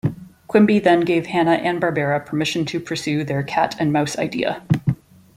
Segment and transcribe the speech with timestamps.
[0.47, 4.63] Quimby then gave Hanna and Barbera permission to pursue their cat-and-mouse idea.